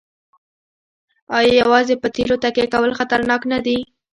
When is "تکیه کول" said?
2.43-2.91